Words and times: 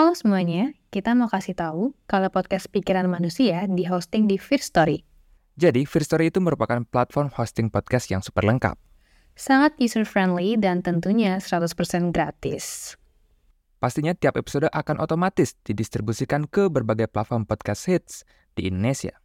Halo 0.00 0.16
semuanya, 0.16 0.72
kita 0.88 1.12
mau 1.12 1.28
kasih 1.28 1.52
tahu 1.52 1.92
kalau 2.08 2.32
podcast 2.32 2.72
Pikiran 2.72 3.04
Manusia 3.04 3.68
di 3.68 3.84
hosting 3.84 4.24
di 4.24 4.40
First 4.40 4.72
Story. 4.72 5.04
Jadi, 5.60 5.84
First 5.84 6.08
Story 6.08 6.32
itu 6.32 6.40
merupakan 6.40 6.80
platform 6.88 7.28
hosting 7.36 7.68
podcast 7.68 8.08
yang 8.08 8.24
super 8.24 8.40
lengkap. 8.48 8.80
Sangat 9.36 9.76
user-friendly 9.76 10.56
dan 10.56 10.80
tentunya 10.80 11.36
100% 11.36 12.16
gratis. 12.16 12.96
Pastinya 13.76 14.16
tiap 14.16 14.40
episode 14.40 14.72
akan 14.72 15.04
otomatis 15.04 15.52
didistribusikan 15.68 16.48
ke 16.48 16.72
berbagai 16.72 17.12
platform 17.12 17.44
podcast 17.44 17.84
hits 17.84 18.24
di 18.56 18.72
Indonesia. 18.72 19.20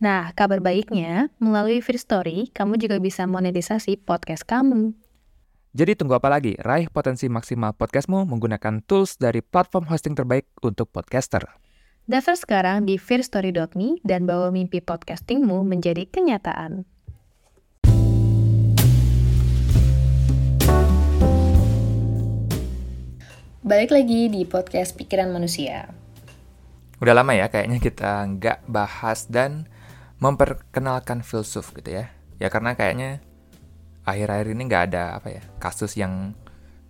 Nah, 0.00 0.32
kabar 0.32 0.64
baiknya, 0.64 1.28
melalui 1.44 1.84
First 1.84 2.08
Story, 2.08 2.48
kamu 2.56 2.80
juga 2.80 2.96
bisa 3.04 3.28
monetisasi 3.28 4.00
podcast 4.00 4.48
kamu. 4.48 4.96
Jadi 5.76 5.92
tunggu 5.92 6.16
apa 6.16 6.32
lagi? 6.32 6.56
Raih 6.56 6.88
potensi 6.88 7.28
maksimal 7.28 7.76
podcastmu 7.76 8.24
menggunakan 8.24 8.80
tools 8.88 9.20
dari 9.20 9.44
platform 9.44 9.84
hosting 9.92 10.16
terbaik 10.16 10.48
untuk 10.64 10.88
podcaster. 10.88 11.44
Daftar 12.08 12.32
sekarang 12.32 12.88
di 12.88 12.96
fearstory.me 12.96 14.00
dan 14.00 14.24
bawa 14.24 14.48
mimpi 14.48 14.80
podcastingmu 14.80 15.68
menjadi 15.68 16.08
kenyataan. 16.08 16.88
Balik 23.60 23.92
lagi 23.92 24.32
di 24.32 24.48
podcast 24.48 24.96
Pikiran 24.96 25.28
Manusia. 25.28 25.92
Udah 27.04 27.12
lama 27.12 27.36
ya 27.36 27.52
kayaknya 27.52 27.84
kita 27.84 28.24
nggak 28.24 28.64
bahas 28.64 29.28
dan 29.28 29.68
memperkenalkan 30.24 31.20
filsuf 31.20 31.76
gitu 31.76 32.00
ya. 32.00 32.08
Ya 32.40 32.48
karena 32.48 32.72
kayaknya 32.72 33.25
akhir-akhir 34.06 34.54
ini 34.54 34.62
nggak 34.70 34.84
ada 34.94 35.18
apa 35.18 35.28
ya 35.34 35.42
kasus 35.58 35.98
yang 35.98 36.32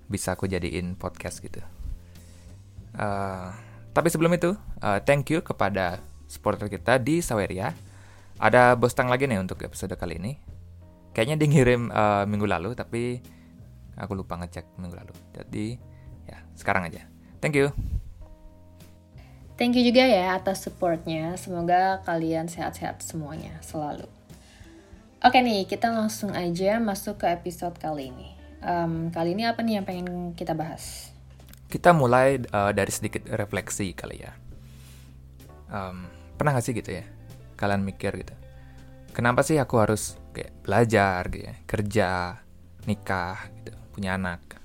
bisa 0.07 0.37
aku 0.37 0.47
jadiin 0.47 0.95
podcast 0.95 1.43
gitu. 1.43 1.59
Uh, 2.95 3.51
tapi 3.91 4.13
sebelum 4.13 4.37
itu, 4.37 4.55
uh, 4.85 5.01
thank 5.03 5.33
you 5.33 5.41
kepada 5.41 5.99
supporter 6.29 6.69
kita 6.69 7.01
di 7.01 7.25
Saweria. 7.25 7.73
Ada 8.37 8.77
bostang 8.77 9.09
lagi 9.09 9.25
nih 9.25 9.41
untuk 9.41 9.65
episode 9.65 9.97
kali 9.97 10.21
ini. 10.21 10.37
Kayaknya 11.17 11.37
dia 11.41 11.49
ngirim 11.49 11.83
uh, 11.89 12.29
minggu 12.29 12.45
lalu, 12.45 12.77
tapi 12.77 13.25
aku 13.97 14.13
lupa 14.13 14.37
ngecek 14.37 14.77
minggu 14.77 14.97
lalu. 15.01 15.15
Jadi 15.33 15.81
ya 16.29 16.39
sekarang 16.53 16.93
aja. 16.93 17.09
Thank 17.41 17.57
you. 17.57 17.73
Thank 19.57 19.81
you 19.81 19.89
juga 19.89 20.05
ya 20.05 20.37
atas 20.37 20.69
supportnya. 20.69 21.33
Semoga 21.41 22.05
kalian 22.05 22.53
sehat-sehat 22.53 23.01
semuanya 23.01 23.57
selalu. 23.65 24.05
Oke 25.25 25.41
nih, 25.41 25.65
kita 25.65 25.89
langsung 25.89 26.37
aja 26.37 26.77
masuk 26.77 27.25
ke 27.25 27.33
episode 27.33 27.73
kali 27.81 28.13
ini. 28.13 28.37
Um, 28.61 29.09
kali 29.09 29.33
ini 29.33 29.49
apa 29.49 29.65
nih 29.65 29.81
yang 29.81 29.87
pengen 29.89 30.37
kita 30.37 30.53
bahas? 30.53 31.09
Kita 31.73 31.97
mulai 31.97 32.37
uh, 32.53 32.69
dari 32.77 32.93
sedikit 32.93 33.25
refleksi 33.33 33.97
kali 33.97 34.21
ya. 34.21 34.37
Um, 35.73 36.05
pernah 36.37 36.53
gak 36.53 36.69
sih 36.69 36.77
gitu 36.77 37.01
ya, 37.01 37.09
kalian 37.57 37.81
mikir 37.81 38.13
gitu, 38.13 38.37
kenapa 39.17 39.41
sih 39.41 39.57
aku 39.57 39.81
harus 39.81 40.21
kayak 40.37 40.53
belajar 40.63 41.27
gitu 41.33 41.49
ya, 41.49 41.55
kerja, 41.65 42.11
nikah, 42.85 43.51
gitu, 43.65 43.75
punya 43.97 44.21
anak? 44.21 44.61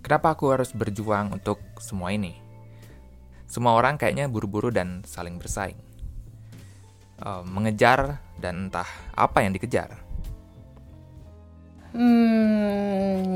Kenapa 0.00 0.32
aku 0.32 0.48
harus 0.48 0.72
berjuang 0.72 1.28
untuk 1.36 1.60
semua 1.76 2.10
ini? 2.10 2.40
Semua 3.46 3.76
orang 3.76 4.00
kayaknya 4.00 4.32
buru-buru 4.32 4.72
dan 4.72 5.04
saling 5.04 5.36
bersaing 5.36 5.87
uh, 7.22 7.42
mengejar 7.46 8.22
dan 8.38 8.68
entah 8.68 8.86
apa 9.14 9.42
yang 9.42 9.54
dikejar. 9.54 9.98
Hmm, 11.94 13.34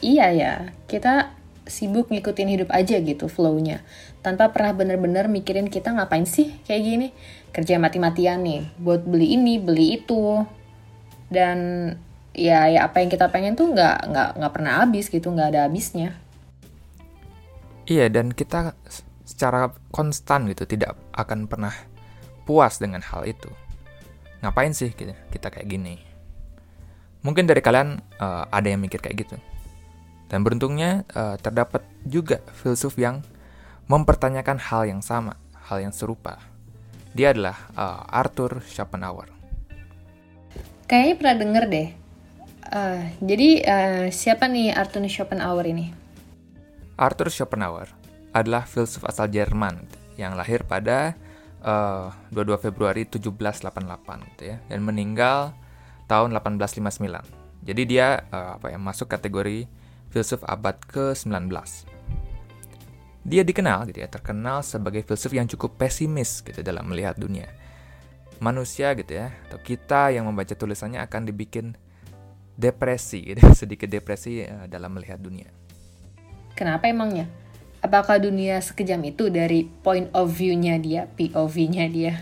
iya 0.00 0.26
ya. 0.32 0.54
Kita 0.86 1.34
sibuk 1.68 2.08
ngikutin 2.08 2.48
hidup 2.48 2.70
aja 2.72 2.96
gitu 2.98 3.28
flow-nya. 3.28 3.84
Tanpa 4.24 4.50
pernah 4.50 4.72
bener-bener 4.72 5.28
mikirin 5.28 5.68
kita 5.68 5.92
ngapain 5.92 6.24
sih 6.24 6.56
kayak 6.64 6.82
gini. 6.82 7.08
Kerja 7.52 7.80
mati-matian 7.80 8.44
nih, 8.44 8.60
buat 8.80 9.04
beli 9.04 9.36
ini, 9.36 9.60
beli 9.60 10.00
itu. 10.00 10.44
Dan 11.28 11.90
ya, 12.32 12.70
ya 12.72 12.88
apa 12.88 13.04
yang 13.04 13.10
kita 13.12 13.28
pengen 13.28 13.58
tuh 13.58 13.72
nggak 13.72 14.08
nggak 14.08 14.28
nggak 14.40 14.52
pernah 14.52 14.72
habis 14.84 15.12
gitu, 15.12 15.28
nggak 15.28 15.52
ada 15.52 15.60
habisnya. 15.68 16.16
Iya, 17.88 18.12
dan 18.12 18.36
kita 18.36 18.76
secara 19.24 19.72
konstan 19.92 20.48
gitu 20.48 20.68
tidak 20.68 20.96
akan 21.16 21.48
pernah 21.48 21.72
puas 22.48 22.80
dengan 22.80 23.04
hal 23.04 23.28
itu. 23.28 23.52
Ngapain 24.40 24.72
sih 24.72 24.88
kita, 24.96 25.12
kita 25.28 25.52
kayak 25.52 25.68
gini? 25.68 26.00
Mungkin 27.20 27.44
dari 27.44 27.60
kalian 27.60 28.00
uh, 28.16 28.48
ada 28.48 28.72
yang 28.72 28.80
mikir 28.80 29.04
kayak 29.04 29.28
gitu. 29.28 29.36
Dan 30.32 30.40
beruntungnya 30.40 31.04
uh, 31.12 31.36
terdapat 31.36 31.84
juga 32.08 32.40
filsuf 32.56 32.96
yang 32.96 33.20
mempertanyakan 33.84 34.56
hal 34.56 34.88
yang 34.88 35.04
sama, 35.04 35.36
hal 35.68 35.84
yang 35.84 35.92
serupa. 35.92 36.40
Dia 37.12 37.36
adalah 37.36 37.68
uh, 37.76 38.08
Arthur 38.08 38.64
Schopenhauer. 38.64 39.28
Kayaknya 40.88 41.14
pernah 41.20 41.36
denger 41.36 41.64
deh. 41.68 41.88
Uh, 42.68 43.02
jadi 43.20 43.48
uh, 43.64 44.04
siapa 44.08 44.48
nih 44.48 44.72
Arthur 44.72 45.04
Schopenhauer 45.04 45.68
ini? 45.68 45.92
Arthur 46.96 47.28
Schopenhauer 47.28 47.92
adalah 48.32 48.64
filsuf 48.64 49.04
asal 49.04 49.28
Jerman 49.28 49.84
yang 50.20 50.36
lahir 50.36 50.64
pada 50.64 51.16
uh, 51.62 52.12
22 52.30 52.70
Februari 52.70 53.02
1788 53.06 54.30
gitu 54.34 54.42
ya 54.54 54.56
dan 54.66 54.80
meninggal 54.82 55.54
tahun 56.08 56.32
1859. 56.34 57.64
Jadi 57.68 57.82
dia 57.84 58.24
uh, 58.32 58.56
apa 58.56 58.72
ya 58.72 58.78
masuk 58.80 59.10
kategori 59.10 59.68
filsuf 60.08 60.40
abad 60.46 60.78
ke-19. 60.88 61.52
Dia 63.28 63.44
dikenal 63.44 63.84
gitu 63.92 64.00
ya, 64.00 64.08
terkenal 64.08 64.64
sebagai 64.64 65.04
filsuf 65.04 65.36
yang 65.36 65.44
cukup 65.44 65.76
pesimis 65.76 66.40
gitu 66.40 66.64
dalam 66.64 66.88
melihat 66.88 67.20
dunia. 67.20 67.50
Manusia 68.40 68.96
gitu 68.96 69.18
ya, 69.18 69.34
atau 69.50 69.60
kita 69.60 70.14
yang 70.14 70.24
membaca 70.24 70.54
tulisannya 70.56 71.02
akan 71.04 71.28
dibikin 71.28 71.76
depresi 72.56 73.34
gitu, 73.34 73.44
sedikit 73.60 73.90
depresi 73.90 74.48
uh, 74.48 74.64
dalam 74.64 74.96
melihat 74.96 75.20
dunia. 75.20 75.52
Kenapa 76.56 76.88
emangnya? 76.88 77.28
Apakah 77.82 78.18
dunia 78.18 78.58
sekejam 78.58 79.02
itu 79.06 79.30
dari 79.30 79.66
point 79.66 80.10
of 80.14 80.30
view-nya 80.32 80.78
dia, 80.82 81.06
POV-nya 81.14 81.86
dia? 81.90 82.14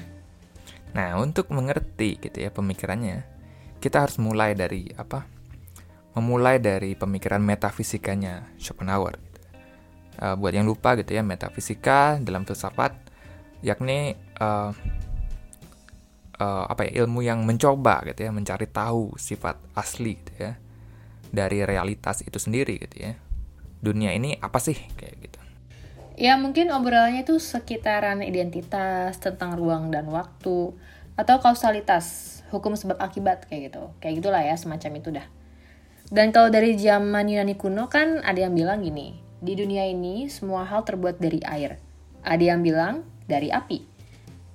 Nah, 0.97 1.21
untuk 1.21 1.53
mengerti 1.53 2.17
gitu 2.21 2.41
ya 2.41 2.49
pemikirannya, 2.49 3.25
kita 3.81 4.09
harus 4.09 4.17
mulai 4.17 4.57
dari 4.57 4.89
apa? 4.97 5.29
Memulai 6.17 6.57
dari 6.57 6.97
pemikiran 6.97 7.45
metafisikanya 7.45 8.57
Schopenhauer. 8.57 9.21
Uh, 10.17 10.33
buat 10.33 10.57
yang 10.57 10.65
lupa 10.65 10.97
gitu 10.97 11.13
ya, 11.13 11.21
metafisika 11.21 12.17
dalam 12.25 12.49
filsafat 12.49 12.97
yakni 13.61 14.17
uh, 14.41 14.73
uh, 16.41 16.65
apa 16.69 16.89
ya 16.89 17.05
ilmu 17.05 17.21
yang 17.21 17.45
mencoba 17.45 18.01
gitu 18.09 18.25
ya, 18.25 18.33
mencari 18.33 18.65
tahu 18.65 19.13
sifat 19.21 19.61
asli 19.77 20.17
gitu 20.17 20.33
ya 20.41 20.53
dari 21.29 21.61
realitas 21.69 22.25
itu 22.25 22.41
sendiri 22.41 22.81
gitu 22.81 22.97
ya. 23.05 23.13
Dunia 23.85 24.17
ini 24.17 24.41
apa 24.41 24.57
sih 24.57 24.77
kayak 24.97 25.15
gitu. 25.21 25.36
Ya 26.17 26.41
mungkin 26.41 26.73
obrolannya 26.73 27.29
itu 27.29 27.37
sekitaran 27.37 28.25
identitas, 28.25 29.21
tentang 29.21 29.53
ruang 29.53 29.93
dan 29.93 30.09
waktu, 30.09 30.73
atau 31.13 31.37
kausalitas, 31.45 32.41
hukum 32.49 32.73
sebab 32.73 32.97
akibat 32.97 33.45
kayak 33.45 33.69
gitu. 33.69 33.93
Kayak 34.01 34.25
gitulah 34.25 34.41
ya, 34.41 34.57
semacam 34.57 34.93
itu 34.97 35.09
dah. 35.13 35.29
Dan 36.09 36.33
kalau 36.33 36.49
dari 36.49 36.73
zaman 36.81 37.29
Yunani 37.29 37.61
kuno 37.61 37.93
kan 37.93 38.25
ada 38.25 38.49
yang 38.49 38.57
bilang 38.57 38.81
gini, 38.81 39.21
di 39.45 39.53
dunia 39.61 39.85
ini 39.85 40.33
semua 40.33 40.65
hal 40.65 40.89
terbuat 40.89 41.21
dari 41.21 41.45
air. 41.45 41.77
Ada 42.25 42.57
yang 42.57 42.65
bilang 42.65 43.05
dari 43.29 43.53
api. 43.53 43.85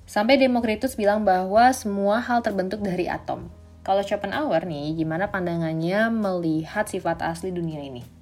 Sampai 0.09 0.41
Demokritus 0.41 0.97
bilang 0.97 1.21
bahwa 1.21 1.69
semua 1.77 2.25
hal 2.25 2.41
terbentuk 2.41 2.81
dari 2.81 3.05
atom. 3.05 3.53
Kalau 3.85 4.01
Schopenhauer 4.01 4.65
nih, 4.65 4.97
gimana 4.97 5.29
pandangannya 5.29 6.09
melihat 6.09 6.89
sifat 6.89 7.21
asli 7.21 7.53
dunia 7.53 7.85
ini? 7.85 8.20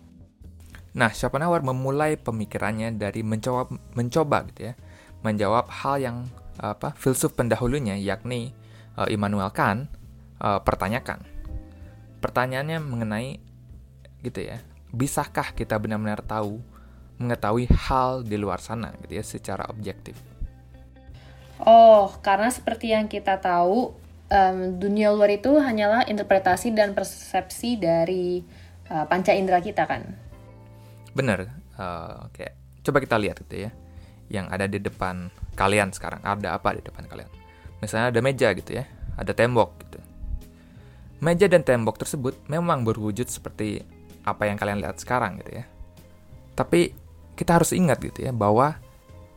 Nah, 0.97 1.13
Schopenhauer 1.13 1.61
memulai 1.61 2.17
pemikirannya 2.17 2.97
dari 2.97 3.22
mencoba 3.22 3.69
mencoba 3.94 4.47
gitu 4.50 4.74
ya, 4.74 4.74
menjawab 5.21 5.69
hal 5.69 5.95
yang 6.01 6.18
apa 6.59 6.91
filsuf 6.97 7.38
pendahulunya 7.38 7.95
yakni 7.95 8.51
uh, 8.97 9.06
Immanuel 9.06 9.53
Kant 9.53 9.86
uh, 10.41 10.59
pertanyakan. 10.65 11.21
Pertanyaannya 12.19 12.81
mengenai 12.81 13.38
gitu 14.25 14.41
ya, 14.44 14.59
bisakah 14.89 15.53
kita 15.53 15.77
benar-benar 15.77 16.25
tahu 16.25 16.59
mengetahui 17.21 17.69
hal 17.69 18.24
di 18.25 18.36
luar 18.39 18.59
sana 18.59 18.95
gitu 19.06 19.13
ya 19.19 19.24
secara 19.24 19.69
objektif? 19.69 20.18
Oh, 21.59 22.15
karena 22.24 22.47
seperti 22.47 22.95
yang 22.95 23.12
kita 23.12 23.36
tahu, 23.39 23.91
um, 24.31 24.59
dunia 24.80 25.12
luar 25.12 25.27
itu 25.36 25.51
hanyalah 25.59 26.07
interpretasi 26.07 26.71
dan 26.71 26.95
persepsi 26.95 27.75
dari 27.75 28.39
uh, 28.88 29.03
panca 29.12 29.36
indera 29.36 29.59
kita 29.59 29.83
kan 29.83 30.28
bener 31.19 31.51
uh, 31.75 32.31
kayak 32.31 32.56
coba 32.80 33.04
kita 33.04 33.19
lihat 33.19 33.44
gitu 33.44 33.68
ya 33.68 33.71
yang 34.31 34.48
ada 34.48 34.63
di 34.71 34.80
depan 34.80 35.27
kalian 35.60 35.92
sekarang. 35.92 36.24
Ada 36.24 36.56
apa 36.56 36.80
di 36.80 36.81
depan 36.81 37.04
kalian? 37.12 37.27
Misalnya 37.83 38.16
ada 38.16 38.19
meja 38.24 38.56
gitu 38.56 38.71
ya 38.80 38.88
ada 39.19 39.36
tembok 39.36 39.75
gitu. 39.83 40.00
Meja 41.19 41.51
dan 41.51 41.68
tembok 41.68 42.00
tersebut 42.00 42.39
memang 42.48 42.88
berwujud 42.88 43.27
seperti 43.27 43.83
apa 44.24 44.48
yang 44.48 44.56
kalian 44.56 44.80
lihat 44.80 45.04
sekarang 45.04 45.44
gitu 45.44 45.60
ya. 45.60 45.68
Tapi 46.56 46.95
kita 47.36 47.60
harus 47.60 47.75
ingat 47.75 48.00
gitu 48.00 48.24
ya 48.24 48.31
bahwa 48.31 48.80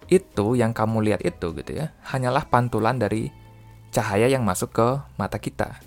itu 0.07 0.55
yang 0.55 0.71
kamu 0.71 1.11
lihat 1.11 1.23
itu 1.27 1.51
gitu 1.55 1.73
ya 1.73 1.95
hanyalah 2.07 2.47
pantulan 2.47 2.99
dari 2.99 3.31
cahaya 3.91 4.31
yang 4.31 4.47
masuk 4.47 4.71
ke 4.71 4.89
mata 5.19 5.43
kita. 5.43 5.83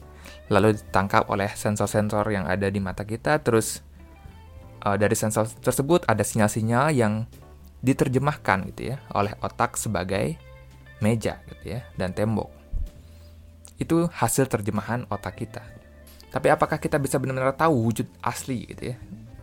Lalu 0.52 0.76
ditangkap 0.76 1.32
oleh 1.32 1.50
sensor-sensor 1.56 2.28
yang 2.30 2.46
ada 2.46 2.68
di 2.68 2.84
mata 2.84 3.08
kita 3.08 3.40
terus 3.40 3.80
uh, 4.86 4.96
dari 4.96 5.18
sensor 5.18 5.50
tersebut 5.50 6.06
ada 6.06 6.22
sinyal-sinyal 6.22 6.94
yang 6.94 7.26
diterjemahkan 7.82 8.70
gitu 8.74 8.96
ya 8.96 8.98
oleh 9.14 9.34
otak 9.42 9.76
sebagai 9.76 10.38
meja 11.02 11.42
gitu 11.50 11.76
ya 11.76 11.82
dan 11.98 12.14
tembok. 12.14 12.54
Itu 13.76 14.08
hasil 14.08 14.48
terjemahan 14.48 15.10
otak 15.12 15.42
kita. 15.42 15.66
Tapi 16.32 16.48
apakah 16.54 16.80
kita 16.80 17.02
bisa 17.02 17.20
benar-benar 17.20 17.58
tahu 17.58 17.92
wujud 17.92 18.08
asli 18.24 18.70
gitu 18.70 18.94
ya 18.94 18.98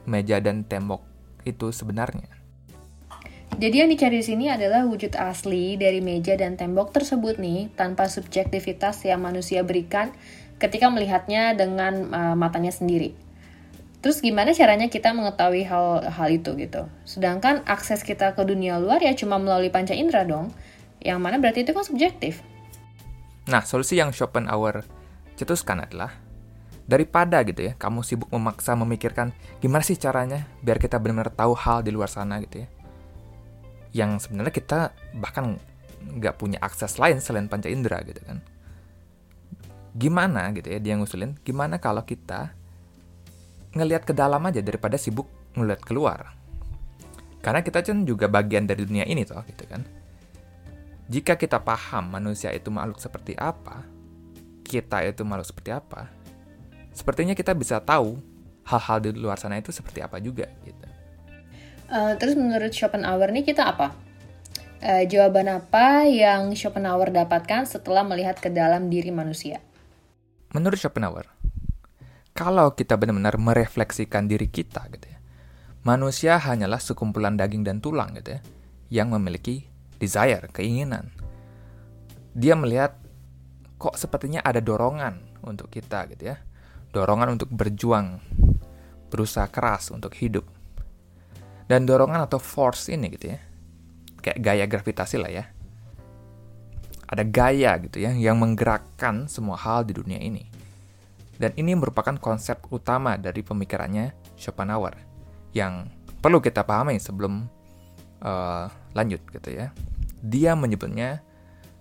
meja 0.06 0.38
dan 0.42 0.66
tembok 0.66 1.02
itu 1.42 1.70
sebenarnya? 1.74 2.42
Jadi 3.52 3.84
yang 3.84 3.90
dicari 3.92 4.24
di 4.24 4.24
sini 4.24 4.48
adalah 4.48 4.88
wujud 4.88 5.12
asli 5.12 5.76
dari 5.76 6.00
meja 6.00 6.32
dan 6.40 6.56
tembok 6.56 6.96
tersebut 6.96 7.36
nih, 7.36 7.68
tanpa 7.76 8.08
subjektivitas 8.08 9.04
yang 9.04 9.20
manusia 9.20 9.60
berikan 9.60 10.08
ketika 10.56 10.88
melihatnya 10.88 11.52
dengan 11.52 12.08
uh, 12.16 12.34
matanya 12.38 12.72
sendiri. 12.72 13.12
Terus 14.02 14.18
gimana 14.18 14.50
caranya 14.50 14.90
kita 14.90 15.14
mengetahui 15.14 15.62
hal 15.62 16.10
hal 16.10 16.28
itu 16.34 16.58
gitu? 16.58 16.90
Sedangkan 17.06 17.62
akses 17.64 18.02
kita 18.02 18.34
ke 18.34 18.42
dunia 18.42 18.82
luar 18.82 18.98
ya 18.98 19.14
cuma 19.14 19.38
melalui 19.38 19.70
panca 19.70 19.94
indera 19.94 20.26
dong, 20.26 20.50
yang 20.98 21.22
mana 21.22 21.38
berarti 21.38 21.62
itu 21.62 21.70
kan 21.70 21.86
subjektif. 21.86 22.42
Nah, 23.46 23.62
solusi 23.62 23.98
yang 23.98 24.10
Schopenhauer 24.10 24.82
cetuskan 25.38 25.86
adalah 25.86 26.10
daripada 26.82 27.38
gitu 27.46 27.70
ya, 27.70 27.78
kamu 27.78 28.02
sibuk 28.02 28.26
memaksa 28.34 28.74
memikirkan 28.74 29.30
gimana 29.62 29.86
sih 29.86 29.94
caranya 29.94 30.50
biar 30.66 30.82
kita 30.82 30.98
benar-benar 30.98 31.30
tahu 31.30 31.54
hal 31.54 31.86
di 31.86 31.94
luar 31.94 32.10
sana 32.10 32.42
gitu 32.42 32.66
ya 32.66 32.68
yang 33.92 34.16
sebenarnya 34.16 34.52
kita 34.52 34.80
bahkan 35.20 35.60
nggak 36.02 36.34
punya 36.40 36.58
akses 36.58 36.96
lain 36.98 37.20
selain 37.20 37.46
panca 37.46 37.68
indera 37.68 38.00
gitu 38.02 38.18
kan 38.24 38.40
gimana 39.92 40.48
gitu 40.56 40.72
ya 40.72 40.80
dia 40.80 40.96
ngusulin 40.96 41.36
gimana 41.44 41.76
kalau 41.76 42.02
kita 42.02 42.56
ngelihat 43.72 44.04
ke 44.04 44.12
dalam 44.12 44.40
aja 44.46 44.60
daripada 44.60 44.96
sibuk 45.00 45.28
ngeliat 45.56 45.80
keluar 45.84 46.36
karena 47.42 47.60
kita 47.64 47.82
kan 47.82 48.06
juga 48.06 48.30
bagian 48.30 48.68
dari 48.68 48.86
dunia 48.86 49.04
ini 49.08 49.26
toh 49.26 49.42
gitu 49.48 49.64
kan 49.66 49.82
jika 51.10 51.36
kita 51.36 51.60
paham 51.60 52.12
manusia 52.12 52.54
itu 52.54 52.70
makhluk 52.70 53.02
seperti 53.02 53.34
apa 53.36 53.84
kita 54.62 55.04
itu 55.04 55.26
makhluk 55.26 55.48
seperti 55.48 55.70
apa 55.74 56.08
sepertinya 56.94 57.34
kita 57.34 57.52
bisa 57.56 57.82
tahu 57.82 58.20
hal-hal 58.62 58.98
di 59.02 59.10
luar 59.16 59.36
sana 59.36 59.58
itu 59.58 59.74
seperti 59.74 60.04
apa 60.04 60.22
juga 60.22 60.46
gitu 60.62 60.92
Uh, 61.92 62.16
terus 62.16 62.40
menurut 62.40 62.72
Schopenhauer 62.72 63.28
nih 63.36 63.44
kita 63.44 63.68
apa? 63.68 63.92
Uh, 64.80 65.04
jawaban 65.04 65.60
apa 65.60 66.08
yang 66.08 66.48
Schopenhauer 66.56 67.12
dapatkan 67.12 67.68
setelah 67.68 68.00
melihat 68.00 68.40
ke 68.40 68.48
dalam 68.48 68.88
diri 68.88 69.12
manusia? 69.12 69.60
Menurut 70.56 70.80
Schopenhauer, 70.80 71.28
kalau 72.42 72.74
kita 72.74 72.98
benar-benar 72.98 73.38
merefleksikan 73.38 74.26
diri 74.26 74.50
kita 74.50 74.90
gitu 74.90 75.06
ya, 75.06 75.18
manusia 75.86 76.42
hanyalah 76.42 76.82
sekumpulan 76.82 77.38
daging 77.38 77.62
dan 77.62 77.78
tulang 77.78 78.18
gitu 78.18 78.34
ya, 78.34 78.40
yang 78.90 79.14
memiliki 79.14 79.70
desire, 80.02 80.50
keinginan. 80.50 81.14
Dia 82.34 82.58
melihat 82.58 82.98
kok 83.78 83.94
sepertinya 83.94 84.42
ada 84.42 84.58
dorongan 84.58 85.46
untuk 85.46 85.70
kita 85.70 86.10
gitu 86.10 86.34
ya. 86.34 86.42
Dorongan 86.90 87.38
untuk 87.38 87.48
berjuang, 87.48 88.20
berusaha 89.08 89.48
keras 89.48 89.94
untuk 89.94 90.12
hidup 90.18 90.44
dan 91.64 91.88
dorongan 91.88 92.28
atau 92.28 92.36
force 92.36 92.92
ini 92.92 93.08
gitu 93.16 93.32
ya, 93.32 93.40
kayak 94.20 94.38
gaya 94.44 94.64
gravitasi 94.68 95.16
lah 95.16 95.32
ya. 95.32 95.44
Ada 97.08 97.24
gaya 97.24 97.80
gitu 97.80 97.96
ya 97.96 98.12
yang 98.12 98.36
menggerakkan 98.36 99.24
semua 99.24 99.56
hal 99.56 99.88
di 99.88 99.96
dunia 99.96 100.20
ini. 100.20 100.51
Dan 101.36 101.52
ini 101.56 101.72
merupakan 101.72 102.14
konsep 102.20 102.60
utama 102.68 103.16
dari 103.16 103.40
pemikirannya 103.40 104.12
Schopenhauer 104.36 104.94
yang 105.56 105.88
perlu 106.20 106.38
kita 106.38 106.64
pahami 106.64 106.96
sebelum 107.00 107.48
uh, 108.22 108.66
lanjut 108.92 109.20
gitu 109.32 109.50
ya. 109.52 109.72
Dia 110.22 110.54
menyebutnya 110.54 111.24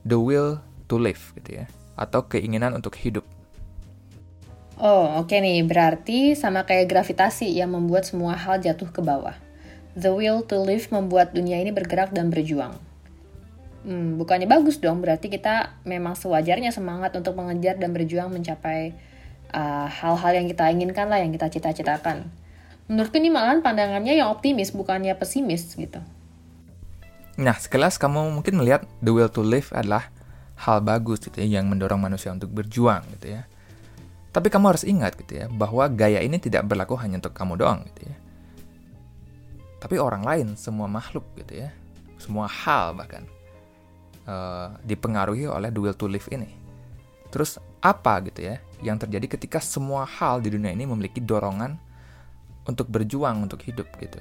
the 0.08 0.18
will 0.18 0.58
to 0.90 0.98
live 0.98 1.22
gitu 1.38 1.64
ya 1.64 1.66
atau 2.00 2.26
keinginan 2.26 2.74
untuk 2.74 2.98
hidup. 2.98 3.24
Oh, 4.82 5.22
oke 5.22 5.30
okay 5.30 5.46
nih. 5.46 5.62
Berarti 5.62 6.34
sama 6.34 6.66
kayak 6.66 6.90
gravitasi 6.90 7.54
yang 7.54 7.78
membuat 7.78 8.10
semua 8.10 8.34
hal 8.34 8.58
jatuh 8.58 8.90
ke 8.90 9.06
bawah. 9.06 9.38
The 9.94 10.10
will 10.10 10.42
to 10.50 10.58
live 10.58 10.90
membuat 10.90 11.38
dunia 11.38 11.62
ini 11.62 11.70
bergerak 11.70 12.10
dan 12.16 12.34
berjuang. 12.34 12.74
Hmm, 13.82 14.18
bukannya 14.18 14.46
bagus 14.50 14.78
dong, 14.78 15.02
berarti 15.02 15.30
kita 15.30 15.82
memang 15.86 16.14
sewajarnya 16.14 16.70
semangat 16.74 17.18
untuk 17.18 17.34
mengejar 17.38 17.78
dan 17.82 17.94
berjuang 17.94 18.30
mencapai 18.30 18.94
uh, 19.54 19.88
hal-hal 19.88 20.32
uh, 20.32 20.38
yang 20.40 20.48
kita 20.48 20.68
inginkan 20.72 21.08
lah, 21.08 21.20
yang 21.20 21.32
kita 21.32 21.48
cita-citakan. 21.52 22.28
Menurutku 22.92 23.20
ini 23.22 23.32
malahan 23.32 23.64
pandangannya 23.64 24.20
yang 24.20 24.32
optimis, 24.32 24.76
bukannya 24.76 25.16
pesimis 25.16 25.76
gitu. 25.76 26.02
Nah, 27.40 27.56
sekelas 27.56 27.96
kamu 27.96 28.32
mungkin 28.36 28.60
melihat 28.60 28.84
the 29.00 29.12
will 29.12 29.32
to 29.32 29.40
live 29.40 29.72
adalah 29.72 30.12
hal 30.60 30.84
bagus 30.84 31.24
gitu 31.24 31.40
ya, 31.40 31.62
yang 31.62 31.72
mendorong 31.72 32.00
manusia 32.00 32.32
untuk 32.36 32.52
berjuang 32.52 33.08
gitu 33.20 33.40
ya. 33.40 33.48
Tapi 34.32 34.48
kamu 34.48 34.76
harus 34.76 34.84
ingat 34.84 35.16
gitu 35.16 35.44
ya, 35.44 35.46
bahwa 35.48 35.88
gaya 35.92 36.20
ini 36.24 36.40
tidak 36.40 36.68
berlaku 36.68 37.00
hanya 37.00 37.20
untuk 37.20 37.36
kamu 37.36 37.60
doang 37.60 37.84
gitu 37.92 38.12
ya 38.12 38.16
tapi 39.82 39.98
orang 39.98 40.22
lain, 40.22 40.48
semua 40.54 40.86
makhluk 40.86 41.26
gitu 41.42 41.66
ya, 41.66 41.74
semua 42.22 42.46
hal 42.46 42.94
bahkan 42.94 43.26
uh, 44.30 44.78
dipengaruhi 44.86 45.50
oleh 45.50 45.74
the 45.74 45.82
will 45.82 45.98
to 45.98 46.06
live 46.06 46.24
ini. 46.30 46.54
Terus 47.32 47.58
apa 47.80 48.20
gitu 48.28 48.44
ya 48.44 48.60
yang 48.84 49.00
terjadi 49.00 49.40
ketika 49.40 49.64
semua 49.64 50.04
hal 50.04 50.44
di 50.44 50.52
dunia 50.52 50.76
ini 50.76 50.84
memiliki 50.86 51.24
dorongan 51.24 51.80
untuk 52.68 52.92
berjuang 52.92 53.48
untuk 53.48 53.64
hidup 53.64 53.88
gitu? 53.98 54.20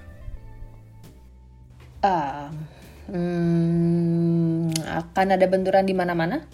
Uh, 2.00 2.48
hmm, 3.12 4.72
akan 4.80 5.26
ada 5.36 5.46
benturan 5.50 5.84
di 5.84 5.92
mana-mana. 5.92 6.48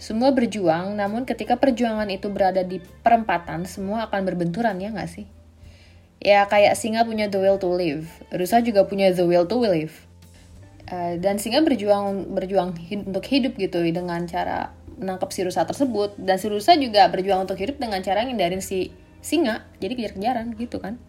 Semua 0.00 0.32
berjuang, 0.32 0.96
namun 0.96 1.24
ketika 1.24 1.56
perjuangan 1.56 2.08
itu 2.12 2.28
berada 2.28 2.60
di 2.60 2.80
perempatan, 2.80 3.64
semua 3.64 4.08
akan 4.08 4.20
berbenturan 4.24 4.76
ya 4.80 4.92
nggak 4.92 5.10
sih? 5.10 5.26
Ya 6.20 6.44
kayak 6.48 6.76
singa 6.76 7.04
punya 7.04 7.28
the 7.28 7.36
will 7.36 7.60
to 7.60 7.68
live, 7.68 8.08
rusa 8.32 8.64
juga 8.64 8.84
punya 8.88 9.12
the 9.12 9.24
will 9.24 9.44
to 9.44 9.60
live. 9.60 9.92
Uh, 10.84 11.16
dan 11.16 11.40
singa 11.40 11.64
berjuang 11.64 12.28
berjuang 12.36 12.76
hid 12.76 13.08
untuk 13.08 13.24
hidup 13.24 13.56
gitu 13.56 13.80
dengan 13.88 14.28
cara 14.28 14.68
menangkap 14.98 15.30
si 15.30 15.44
rusa 15.44 15.66
tersebut 15.66 16.16
dan 16.18 16.36
si 16.40 16.46
rusa 16.50 16.74
juga 16.78 17.06
berjuang 17.10 17.46
untuk 17.46 17.58
hidup 17.58 17.78
dengan 17.78 18.00
cara 18.00 18.24
ngindarin 18.24 18.62
si 18.62 18.90
singa 19.24 19.64
jadi 19.80 19.92
kejar-kejaran 19.96 20.54
gitu 20.58 20.78
kan. 20.78 21.00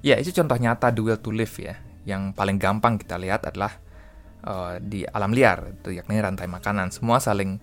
Ya 0.00 0.16
itu 0.16 0.32
contoh 0.32 0.56
nyata 0.56 0.90
the 0.90 1.00
will 1.04 1.20
to 1.20 1.30
live 1.30 1.52
ya. 1.60 1.76
Yang 2.08 2.32
paling 2.32 2.56
gampang 2.56 2.96
kita 2.96 3.20
lihat 3.20 3.44
adalah 3.44 3.76
uh, 4.44 4.80
di 4.80 5.04
alam 5.04 5.30
liar 5.36 5.76
itu 5.80 5.92
yakni 5.94 6.16
rantai 6.18 6.48
makanan 6.48 6.88
semua 6.88 7.20
saling 7.20 7.60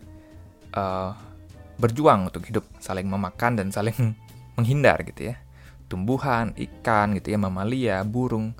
uh, 0.77 1.11
berjuang 1.81 2.29
untuk 2.29 2.45
hidup, 2.45 2.65
saling 2.77 3.09
memakan 3.09 3.57
dan 3.57 3.67
saling 3.73 3.95
menghindar 4.57 5.01
gitu 5.05 5.33
ya 5.33 5.37
tumbuhan, 5.87 6.51
ikan 6.53 7.15
gitu 7.17 7.33
ya, 7.33 7.39
mamalia, 7.39 8.03
burung, 8.03 8.53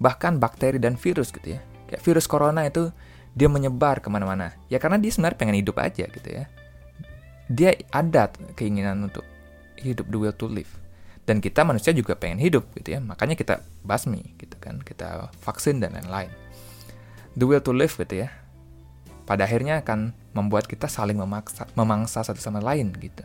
bahkan 0.00 0.40
bakteri 0.40 0.80
dan 0.80 0.96
virus 0.96 1.30
gitu 1.30 1.56
ya. 1.56 1.60
Kayak 1.88 2.02
virus 2.02 2.26
corona 2.26 2.64
itu 2.64 2.90
dia 3.34 3.50
menyebar 3.50 3.98
ke 4.00 4.08
mana-mana. 4.08 4.54
Ya 4.70 4.78
karena 4.78 4.96
dia 4.96 5.10
sebenarnya 5.10 5.38
pengen 5.38 5.58
hidup 5.58 5.76
aja 5.82 6.06
gitu 6.06 6.28
ya. 6.30 6.48
Dia 7.50 7.76
ada 7.92 8.32
keinginan 8.56 9.10
untuk 9.10 9.26
hidup 9.78 10.08
the 10.08 10.18
will 10.18 10.34
to 10.34 10.46
live. 10.48 10.70
Dan 11.24 11.40
kita 11.40 11.66
manusia 11.66 11.92
juga 11.92 12.16
pengen 12.16 12.40
hidup 12.40 12.64
gitu 12.78 12.96
ya. 12.96 13.00
Makanya 13.02 13.34
kita 13.34 13.60
basmi 13.82 14.22
gitu 14.40 14.56
kan. 14.56 14.80
Kita 14.80 15.28
vaksin 15.44 15.82
dan 15.82 15.98
lain-lain. 15.98 16.30
The 17.34 17.44
will 17.44 17.62
to 17.62 17.74
live 17.74 17.92
gitu 17.92 18.24
ya. 18.24 18.32
Pada 19.24 19.44
akhirnya 19.44 19.80
akan 19.80 20.14
membuat 20.36 20.68
kita 20.68 20.86
saling 20.86 21.16
memaksa, 21.16 21.64
memangsa 21.74 22.22
satu 22.22 22.40
sama 22.40 22.60
lain 22.60 22.92
gitu 22.96 23.24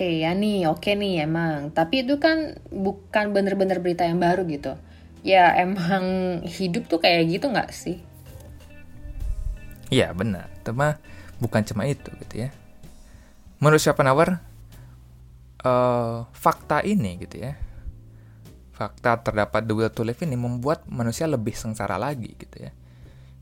eh 0.00 0.22
ya 0.22 0.32
nih 0.32 0.70
oke 0.70 0.86
okay 0.86 0.94
nih 0.94 1.26
emang 1.26 1.74
tapi 1.74 2.06
itu 2.06 2.16
kan 2.22 2.56
bukan 2.70 3.34
bener-bener 3.34 3.82
berita 3.82 4.06
yang 4.06 4.22
baru 4.22 4.46
gitu 4.46 4.78
ya 5.26 5.52
emang 5.58 6.40
hidup 6.46 6.88
tuh 6.88 7.02
kayak 7.02 7.26
gitu 7.26 7.50
nggak 7.50 7.68
sih 7.74 8.00
Iya 9.90 10.14
benar, 10.14 10.46
tapi 10.62 10.94
bukan 11.42 11.66
cuma 11.66 11.82
itu 11.90 12.14
gitu 12.22 12.46
ya. 12.46 12.54
Menurut 13.58 13.82
Schopenhauer, 13.82 14.38
uh, 15.66 16.24
fakta 16.30 16.80
ini 16.86 17.18
gitu 17.20 17.42
ya, 17.42 17.58
fakta 18.72 19.20
terdapat 19.20 19.66
the 19.66 19.74
will 19.74 19.92
to 19.92 20.06
live 20.06 20.16
ini 20.22 20.38
membuat 20.38 20.86
manusia 20.86 21.26
lebih 21.26 21.52
sengsara 21.52 21.98
lagi 21.98 22.38
gitu 22.38 22.70
ya. 22.70 22.72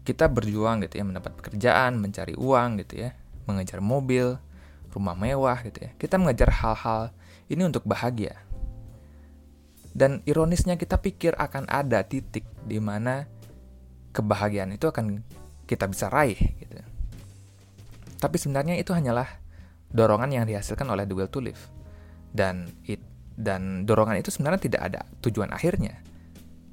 Kita 0.03 0.27
berjuang 0.27 0.83
gitu 0.89 0.99
ya, 0.99 1.05
mendapat 1.05 1.37
pekerjaan, 1.37 2.01
mencari 2.01 2.33
uang 2.33 2.81
gitu 2.81 3.05
ya, 3.07 3.13
mengejar 3.45 3.85
mobil, 3.85 4.41
rumah 4.91 5.15
mewah 5.15 5.61
gitu 5.63 5.85
ya. 5.85 5.91
Kita 6.01 6.17
mengejar 6.17 6.49
hal-hal 6.49 7.13
ini 7.53 7.63
untuk 7.69 7.85
bahagia. 7.85 8.41
Dan 9.93 10.25
ironisnya 10.25 10.81
kita 10.81 10.97
pikir 10.97 11.37
akan 11.37 11.69
ada 11.69 12.03
titik 12.09 12.49
di 12.65 12.81
mana 12.81 13.29
kebahagiaan 14.17 14.73
itu 14.73 14.89
akan 14.89 15.23
kita 15.69 15.85
bisa 15.85 16.09
raih 16.09 16.41
gitu. 16.41 16.81
Tapi 18.19 18.37
sebenarnya 18.41 18.81
itu 18.81 18.91
hanyalah 18.97 19.29
dorongan 19.93 20.33
yang 20.33 20.45
dihasilkan 20.49 20.89
oleh 20.89 21.05
the 21.05 21.13
will 21.13 21.29
to 21.29 21.45
live. 21.45 21.61
Dan 22.33 22.73
it, 22.89 23.05
dan 23.39 23.85
dorongan 23.85 24.19
itu 24.19 24.33
sebenarnya 24.33 24.61
tidak 24.65 24.83
ada 24.89 25.01
tujuan 25.21 25.53
akhirnya. 25.53 26.01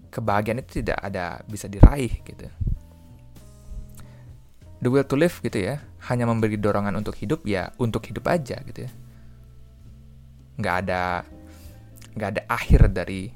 Kebahagiaan 0.10 0.64
itu 0.64 0.80
tidak 0.82 0.98
ada 1.04 1.44
bisa 1.46 1.68
diraih 1.68 2.24
gitu. 2.24 2.48
The 4.80 4.90
will 4.90 5.06
to 5.06 5.20
live 5.20 5.38
gitu 5.44 5.60
ya, 5.60 5.84
hanya 6.08 6.26
memberi 6.26 6.56
dorongan 6.56 6.96
untuk 6.96 7.20
hidup 7.20 7.44
ya 7.44 7.76
untuk 7.78 8.08
hidup 8.08 8.26
aja 8.32 8.58
gitu 8.64 8.88
ya. 8.88 8.92
Nggak 10.56 10.76
ada 10.88 11.04
nggak 12.16 12.30
ada 12.32 12.42
akhir 12.48 12.96
dari 12.96 13.28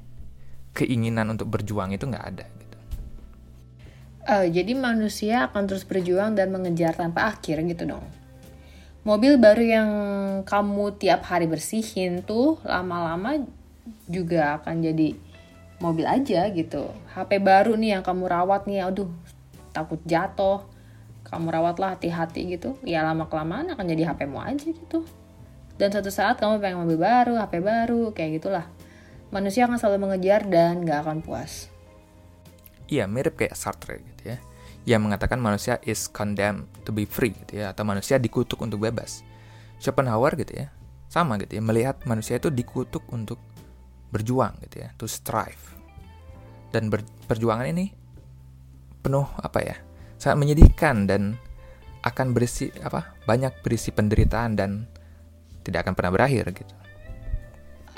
keinginan 0.72 1.28
untuk 1.36 1.52
berjuang 1.52 1.92
itu 1.92 2.08
nggak 2.08 2.26
ada. 2.26 2.46
Uh, 4.28 4.46
jadi 4.48 4.76
manusia 4.76 5.48
akan 5.48 5.64
terus 5.64 5.84
berjuang 5.88 6.36
dan 6.36 6.52
mengejar 6.52 6.92
tanpa 6.92 7.32
akhir 7.32 7.64
gitu 7.64 7.88
dong. 7.88 8.04
Mobil 9.00 9.40
baru 9.40 9.64
yang 9.64 9.90
kamu 10.44 11.00
tiap 11.00 11.24
hari 11.24 11.48
bersihin 11.48 12.20
tuh 12.20 12.60
lama-lama 12.68 13.40
juga 14.04 14.60
akan 14.60 14.84
jadi 14.84 15.16
mobil 15.80 16.04
aja 16.04 16.52
gitu. 16.52 16.92
HP 17.16 17.40
baru 17.40 17.80
nih 17.80 17.96
yang 17.96 18.02
kamu 18.04 18.28
rawat 18.28 18.68
nih, 18.68 18.84
aduh 18.84 19.08
takut 19.72 19.98
jatuh. 20.04 20.68
Kamu 21.24 21.48
rawatlah 21.48 21.96
hati-hati 21.96 22.58
gitu. 22.58 22.76
Ya 22.84 23.00
lama 23.06 23.24
kelamaan 23.30 23.72
akan 23.72 23.84
jadi 23.88 24.12
HPmu 24.12 24.36
aja 24.36 24.68
gitu 24.68 25.08
dan 25.80 25.88
suatu 25.88 26.12
saat 26.12 26.36
kamu 26.36 26.60
pengen 26.60 26.84
mobil 26.84 27.00
baru, 27.00 27.40
HP 27.40 27.64
baru, 27.64 28.12
kayak 28.12 28.44
gitulah. 28.44 28.68
Manusia 29.32 29.64
akan 29.64 29.80
selalu 29.80 29.98
mengejar 30.04 30.44
dan 30.44 30.84
gak 30.84 31.08
akan 31.08 31.24
puas. 31.24 31.72
Iya, 32.90 33.06
mirip 33.06 33.38
kayak 33.38 33.54
Sartre 33.54 34.02
gitu 34.02 34.34
ya. 34.34 34.38
Yang 34.82 35.00
mengatakan 35.06 35.38
manusia 35.38 35.78
is 35.86 36.10
condemned 36.10 36.66
to 36.82 36.90
be 36.90 37.06
free 37.06 37.30
gitu 37.30 37.62
ya, 37.62 37.70
atau 37.70 37.86
manusia 37.86 38.18
dikutuk 38.18 38.58
untuk 38.58 38.82
bebas. 38.82 39.22
Schopenhauer 39.78 40.34
gitu 40.36 40.66
ya, 40.66 40.74
sama 41.06 41.38
gitu 41.38 41.56
ya, 41.56 41.62
melihat 41.62 42.02
manusia 42.04 42.36
itu 42.36 42.50
dikutuk 42.50 43.06
untuk 43.14 43.38
berjuang 44.10 44.58
gitu 44.66 44.82
ya, 44.82 44.90
to 44.98 45.06
strive. 45.06 45.78
Dan 46.74 46.90
ber, 46.90 47.06
perjuangan 47.30 47.70
ini 47.70 47.94
penuh 49.00 49.30
apa 49.38 49.58
ya, 49.62 49.76
sangat 50.18 50.36
menyedihkan 50.42 51.06
dan 51.06 51.38
akan 52.00 52.32
berisi 52.32 52.72
apa 52.80 53.12
banyak 53.28 53.60
berisi 53.60 53.92
penderitaan 53.92 54.56
dan 54.56 54.88
tidak 55.62 55.86
akan 55.86 55.94
pernah 55.94 56.12
berakhir 56.12 56.44
gitu. 56.56 56.74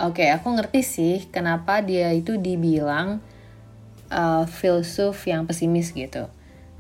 Oke, 0.03 0.27
okay, 0.27 0.29
aku 0.35 0.59
ngerti 0.59 0.81
sih 0.83 1.17
kenapa 1.31 1.79
dia 1.79 2.11
itu 2.11 2.35
dibilang 2.35 3.23
uh, 4.13 4.45
filsuf 4.45 5.25
yang 5.25 5.49
pesimis 5.49 5.97
gitu. 5.97 6.29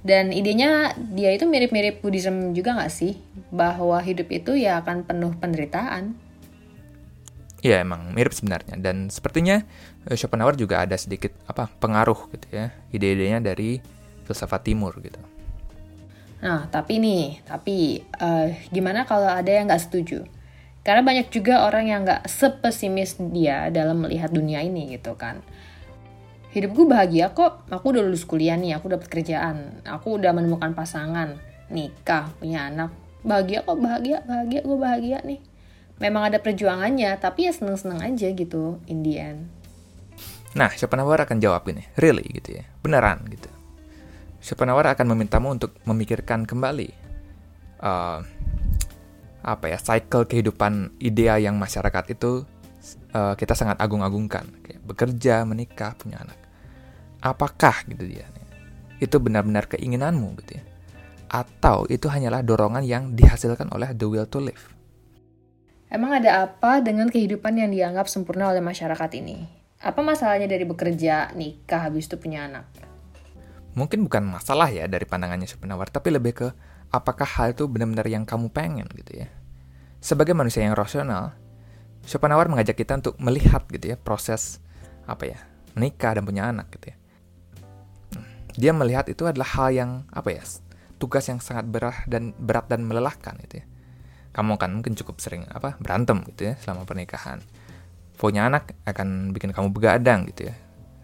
Dan 0.04 0.34
idenya 0.34 0.92
dia 0.98 1.30
itu 1.32 1.46
mirip-mirip 1.46 2.02
Buddhism 2.02 2.52
juga 2.52 2.76
gak 2.76 2.92
sih? 2.92 3.16
Bahwa 3.48 3.96
hidup 4.02 4.28
itu 4.28 4.52
ya 4.58 4.82
akan 4.84 5.08
penuh 5.08 5.32
penderitaan. 5.40 6.12
Iya 7.62 7.86
emang 7.86 8.10
mirip 8.10 8.34
sebenarnya 8.34 8.74
dan 8.82 9.06
sepertinya 9.06 9.62
eh, 10.10 10.18
Schopenhauer 10.18 10.58
juga 10.58 10.82
ada 10.82 10.98
sedikit 10.98 11.30
apa 11.46 11.70
pengaruh 11.70 12.26
gitu 12.34 12.58
ya 12.58 12.74
ide-idenya 12.90 13.38
dari 13.38 13.78
filsafat 14.26 14.66
timur 14.66 14.98
gitu. 14.98 15.22
Nah 16.42 16.66
tapi 16.66 16.98
nih 16.98 17.38
tapi 17.46 18.02
uh, 18.18 18.50
gimana 18.74 19.06
kalau 19.06 19.30
ada 19.30 19.46
yang 19.46 19.70
nggak 19.70 19.78
setuju? 19.78 20.26
Karena 20.82 21.06
banyak 21.06 21.30
juga 21.30 21.62
orang 21.62 21.86
yang 21.86 22.02
gak 22.02 22.26
sepesimis 22.26 23.14
dia 23.30 23.70
dalam 23.70 24.02
melihat 24.02 24.34
dunia 24.34 24.58
ini 24.66 24.98
gitu 24.98 25.14
kan. 25.14 25.38
Hidup 26.52 26.76
gue 26.76 26.84
bahagia 26.84 27.32
kok, 27.32 27.64
aku 27.72 27.96
udah 27.96 28.04
lulus 28.04 28.28
kuliah 28.28 28.60
nih, 28.60 28.76
aku 28.76 28.92
dapat 28.92 29.08
kerjaan, 29.08 29.80
aku 29.88 30.20
udah 30.20 30.36
menemukan 30.36 30.76
pasangan, 30.76 31.40
nikah, 31.72 32.28
punya 32.36 32.68
anak. 32.68 32.92
Bahagia 33.24 33.64
kok, 33.64 33.80
bahagia, 33.80 34.20
bahagia, 34.28 34.60
gue 34.60 34.76
bahagia 34.76 35.18
nih. 35.24 35.40
Memang 35.96 36.28
ada 36.28 36.36
perjuangannya, 36.44 37.16
tapi 37.16 37.48
ya 37.48 37.56
seneng-seneng 37.56 38.04
aja 38.04 38.28
gitu, 38.36 38.76
in 38.84 39.00
the 39.00 39.16
end. 39.16 39.48
Nah, 40.52 40.68
Schopenhauer 40.76 41.24
akan 41.24 41.40
jawab 41.40 41.64
ini, 41.72 41.88
really 41.96 42.28
gitu 42.28 42.60
ya, 42.60 42.68
beneran 42.84 43.24
gitu. 43.32 43.48
Schopenhauer 44.44 44.92
akan 44.92 45.08
memintamu 45.08 45.56
untuk 45.56 45.72
memikirkan 45.88 46.44
kembali 46.44 46.92
uh, 47.80 48.20
apa 49.42 49.64
ya 49.66 49.78
cycle 49.78 50.28
kehidupan 50.28 51.00
ideal 51.02 51.40
yang 51.40 51.58
masyarakat 51.58 52.14
itu 52.14 52.46
uh, 53.14 53.34
kita 53.34 53.58
sangat 53.58 53.78
agung-agungkan 53.82 54.46
kayak 54.62 54.82
bekerja 54.86 55.42
menikah 55.42 55.94
punya 55.98 56.22
anak 56.22 56.41
apakah 57.22 57.86
gitu 57.86 58.04
dia 58.04 58.26
itu 59.02 59.18
benar-benar 59.18 59.66
keinginanmu 59.66 60.38
gitu 60.44 60.62
ya? 60.62 60.64
Atau 61.26 61.90
itu 61.90 62.06
hanyalah 62.06 62.46
dorongan 62.46 62.86
yang 62.86 63.18
dihasilkan 63.18 63.66
oleh 63.74 63.90
the 63.98 64.06
will 64.06 64.28
to 64.30 64.38
live? 64.38 64.62
Emang 65.90 66.14
ada 66.14 66.46
apa 66.46 66.78
dengan 66.78 67.10
kehidupan 67.10 67.58
yang 67.58 67.74
dianggap 67.74 68.06
sempurna 68.06 68.54
oleh 68.54 68.62
masyarakat 68.62 69.10
ini? 69.18 69.42
Apa 69.82 69.98
masalahnya 70.06 70.46
dari 70.46 70.62
bekerja 70.62 71.34
nikah 71.34 71.90
habis 71.90 72.06
itu 72.06 72.14
punya 72.14 72.46
anak? 72.46 72.70
Mungkin 73.74 74.06
bukan 74.06 74.22
masalah 74.22 74.70
ya 74.70 74.86
dari 74.86 75.02
pandangannya 75.02 75.50
Schopenhauer 75.50 75.90
tapi 75.90 76.14
lebih 76.14 76.32
ke 76.38 76.48
apakah 76.94 77.26
hal 77.26 77.56
itu 77.56 77.66
benar-benar 77.66 78.06
yang 78.06 78.22
kamu 78.22 78.52
pengen 78.54 78.86
gitu 78.94 79.26
ya. 79.26 79.28
Sebagai 79.98 80.36
manusia 80.36 80.62
yang 80.62 80.78
rasional, 80.78 81.34
Schopenhauer 82.06 82.46
mengajak 82.46 82.78
kita 82.78 83.02
untuk 83.02 83.18
melihat 83.18 83.66
gitu 83.66 83.92
ya 83.92 83.96
proses 83.98 84.62
apa 85.08 85.26
ya 85.26 85.38
menikah 85.74 86.14
dan 86.14 86.22
punya 86.22 86.46
anak 86.46 86.70
gitu 86.78 86.94
ya. 86.94 86.96
Dia 88.56 88.72
melihat 88.76 89.08
itu 89.08 89.24
adalah 89.24 89.48
hal 89.56 89.68
yang 89.72 89.90
apa 90.12 90.28
ya 90.32 90.44
tugas 91.00 91.26
yang 91.26 91.42
sangat 91.42 91.66
berat 91.66 92.06
dan 92.06 92.36
berat 92.36 92.68
dan 92.68 92.84
melelahkan 92.86 93.34
gitu 93.48 93.62
ya. 93.62 93.66
Kamu 94.32 94.56
kan 94.56 94.72
mungkin 94.72 94.96
cukup 94.96 95.20
sering 95.20 95.44
apa 95.50 95.76
berantem 95.80 96.24
gitu 96.32 96.52
ya 96.52 96.54
selama 96.60 96.88
pernikahan. 96.88 97.40
Punya 98.16 98.46
anak 98.46 98.76
akan 98.86 99.34
bikin 99.34 99.50
kamu 99.50 99.74
begadang 99.74 100.28
gitu 100.30 100.52
ya. 100.52 100.54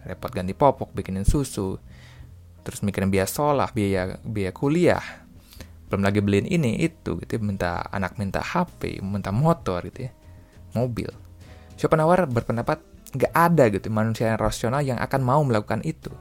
Repot 0.07 0.31
ganti 0.31 0.55
popok, 0.55 0.95
bikinin 0.95 1.27
susu, 1.27 1.75
terus 2.63 2.79
mikirin 2.81 3.11
biaya 3.11 3.27
sekolah, 3.27 3.75
biaya 3.75 4.17
biaya 4.23 4.55
kuliah, 4.55 5.03
belum 5.89 6.05
lagi 6.05 6.21
beliin 6.21 6.45
ini 6.45 6.85
itu 6.85 7.17
gitu 7.17 7.35
ya. 7.35 7.41
minta 7.41 7.81
anak 7.89 8.15
minta 8.21 8.39
HP 8.45 9.01
minta 9.01 9.33
motor 9.33 9.81
gitu 9.89 10.05
ya 10.07 10.11
mobil 10.77 11.09
Schopenhauer 11.75 12.29
berpendapat 12.29 12.77
nggak 13.09 13.33
ada 13.33 13.63
gitu 13.73 13.89
manusia 13.89 14.29
yang 14.29 14.39
rasional 14.39 14.85
yang 14.85 15.01
akan 15.01 15.21
mau 15.25 15.41
melakukan 15.41 15.81
itu 15.81 16.13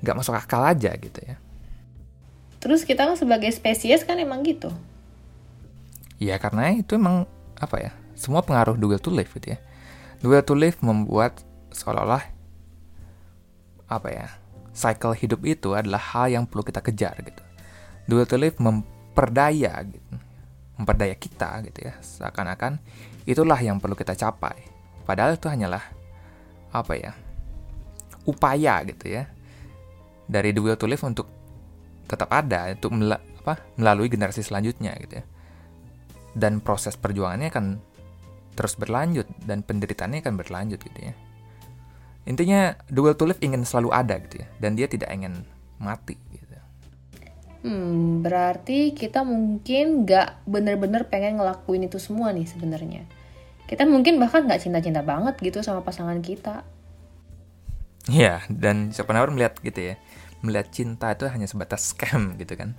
nggak 0.00 0.16
masuk 0.16 0.34
akal 0.36 0.64
aja 0.64 0.92
gitu 0.96 1.20
ya. 1.20 1.36
Terus 2.60 2.84
kita 2.84 3.08
kan 3.08 3.16
sebagai 3.16 3.48
spesies 3.52 4.04
kan 4.04 4.20
emang 4.20 4.44
gitu. 4.44 4.68
Ya 6.20 6.36
karena 6.36 6.76
itu 6.76 6.96
emang 6.96 7.24
apa 7.56 7.76
ya 7.80 7.92
semua 8.12 8.44
pengaruh 8.44 8.76
will 8.76 9.00
to 9.00 9.08
live 9.08 9.32
gitu 9.32 9.56
ya. 9.56 9.58
Will 10.20 10.44
to 10.44 10.52
live 10.52 10.76
membuat 10.84 11.40
seolah-olah 11.72 12.24
apa 13.88 14.08
ya 14.12 14.28
cycle 14.76 15.16
hidup 15.16 15.40
itu 15.48 15.72
adalah 15.72 15.98
hal 15.98 16.28
yang 16.28 16.44
perlu 16.44 16.60
kita 16.60 16.84
kejar 16.84 17.16
gitu. 17.24 17.42
Will 18.08 18.28
to 18.28 18.36
live 18.36 18.56
memperdaya 18.60 19.80
gitu 19.88 20.16
memperdaya 20.80 21.12
kita 21.12 21.60
gitu 21.68 21.92
ya 21.92 21.94
seakan-akan 22.00 22.80
itulah 23.28 23.60
yang 23.60 23.76
perlu 23.76 23.92
kita 23.92 24.16
capai. 24.16 24.56
Padahal 25.04 25.36
itu 25.36 25.44
hanyalah 25.44 25.84
apa 26.72 26.94
ya 26.96 27.12
upaya 28.24 28.80
gitu 28.88 29.10
ya 29.10 29.28
dari 30.30 30.54
the 30.54 30.62
will 30.62 30.78
to 30.78 30.86
live 30.86 31.02
untuk 31.02 31.26
tetap 32.06 32.30
ada 32.30 32.70
untuk 32.70 32.94
mel 32.94 33.18
apa, 33.18 33.58
melalui 33.74 34.06
generasi 34.06 34.46
selanjutnya 34.46 34.94
gitu 35.02 35.18
ya 35.18 35.24
dan 36.38 36.62
proses 36.62 36.94
perjuangannya 36.94 37.50
akan 37.50 37.66
terus 38.54 38.78
berlanjut 38.78 39.26
dan 39.42 39.66
penderitaannya 39.66 40.22
akan 40.22 40.34
berlanjut 40.38 40.78
gitu 40.78 41.00
ya 41.10 41.14
intinya 42.30 42.78
the 42.86 43.02
will 43.02 43.18
to 43.18 43.26
live 43.26 43.40
ingin 43.42 43.66
selalu 43.66 43.90
ada 43.90 44.22
gitu 44.22 44.44
ya 44.44 44.46
dan 44.62 44.78
dia 44.78 44.86
tidak 44.86 45.10
ingin 45.10 45.42
mati 45.82 46.14
gitu 46.30 46.50
Hmm, 47.60 48.24
berarti 48.24 48.96
kita 48.96 49.20
mungkin 49.20 50.08
nggak 50.08 50.48
bener-bener 50.48 51.04
pengen 51.12 51.36
ngelakuin 51.36 51.84
itu 51.84 52.00
semua 52.00 52.32
nih 52.32 52.48
sebenarnya. 52.48 53.04
Kita 53.68 53.84
mungkin 53.84 54.16
bahkan 54.16 54.48
nggak 54.48 54.64
cinta-cinta 54.64 55.04
banget 55.04 55.36
gitu 55.44 55.60
sama 55.60 55.84
pasangan 55.84 56.16
kita. 56.24 56.64
Iya, 58.08 58.40
dan 58.48 58.96
Schopenhauer 58.96 59.28
melihat 59.28 59.60
gitu 59.60 59.92
ya, 59.92 59.94
melihat 60.40 60.68
cinta 60.72 61.12
itu 61.12 61.28
hanya 61.28 61.46
sebatas 61.48 61.92
scam 61.92 62.32
gitu 62.40 62.56
kan. 62.56 62.76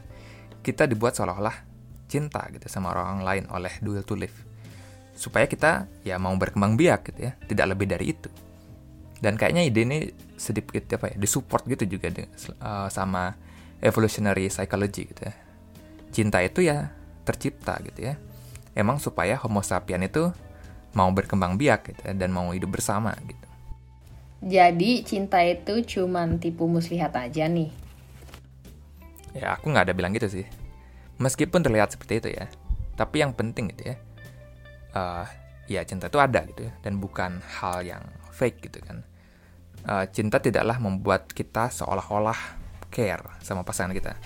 Kita 0.62 0.86
dibuat 0.86 1.18
seolah-olah 1.18 1.72
cinta 2.12 2.44
gitu 2.52 2.68
sama 2.68 2.92
orang 2.92 3.24
lain 3.24 3.44
oleh 3.50 3.72
will 3.82 4.04
to 4.04 4.20
live. 4.20 4.36
Supaya 5.16 5.46
kita 5.48 5.88
ya 6.04 6.20
mau 6.20 6.34
berkembang 6.36 6.76
biak 6.76 7.14
gitu 7.14 7.30
ya, 7.30 7.32
tidak 7.48 7.78
lebih 7.78 7.88
dari 7.90 8.06
itu. 8.14 8.30
Dan 9.22 9.38
kayaknya 9.38 9.64
ide 9.70 9.82
ini 9.86 9.98
sedikit 10.34 10.98
apa 10.98 11.14
ya, 11.14 11.16
disupport 11.22 11.64
gitu 11.70 11.98
juga 11.98 12.10
uh, 12.10 12.90
sama 12.90 13.38
evolutionary 13.82 14.50
psychology 14.50 15.10
gitu 15.14 15.30
ya. 15.30 15.34
Cinta 16.10 16.42
itu 16.42 16.66
ya 16.66 16.90
tercipta 17.22 17.78
gitu 17.86 18.12
ya. 18.12 18.18
Emang 18.74 18.98
supaya 18.98 19.38
Homo 19.38 19.62
sapien 19.62 20.02
itu 20.02 20.34
mau 20.98 21.08
berkembang 21.14 21.56
biak 21.56 21.94
gitu 21.94 22.02
ya, 22.08 22.14
dan 22.18 22.34
mau 22.34 22.50
hidup 22.52 22.74
bersama 22.74 23.14
gitu. 23.24 23.51
Jadi 24.42 25.06
cinta 25.06 25.38
itu 25.46 25.86
cuman 25.86 26.42
tipu 26.42 26.66
muslihat 26.66 27.14
aja 27.14 27.46
nih. 27.46 27.70
Ya 29.38 29.54
aku 29.54 29.70
nggak 29.70 29.86
ada 29.86 29.94
bilang 29.94 30.18
gitu 30.18 30.26
sih. 30.28 30.46
Meskipun 31.22 31.62
terlihat 31.62 31.94
seperti 31.94 32.14
itu 32.26 32.30
ya. 32.34 32.50
Tapi 32.98 33.22
yang 33.22 33.38
penting 33.38 33.70
gitu 33.70 33.94
ya. 33.94 33.96
Uh, 34.98 35.26
ya 35.70 35.86
cinta 35.86 36.10
itu 36.10 36.18
ada 36.18 36.42
gitu 36.50 36.66
ya. 36.66 36.74
Dan 36.82 36.98
bukan 36.98 37.38
hal 37.62 37.86
yang 37.86 38.02
fake 38.34 38.66
gitu 38.66 38.82
kan. 38.82 39.06
Uh, 39.86 40.10
cinta 40.10 40.42
tidaklah 40.42 40.82
membuat 40.82 41.30
kita 41.30 41.70
seolah-olah 41.70 42.58
care 42.90 43.38
sama 43.46 43.62
pasangan 43.62 43.94
kita. 43.94 44.18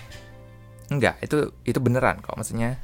Enggak, 0.88 1.20
itu 1.20 1.52
itu 1.68 1.80
beneran 1.84 2.24
kok. 2.24 2.40
Maksudnya 2.40 2.80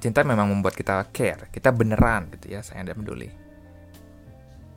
cinta 0.00 0.24
memang 0.24 0.48
membuat 0.48 0.72
kita 0.72 1.04
care. 1.12 1.52
Kita 1.52 1.76
beneran 1.76 2.32
gitu 2.32 2.56
ya, 2.56 2.64
sayang 2.64 2.88
dan 2.88 2.96
peduli. 2.96 3.47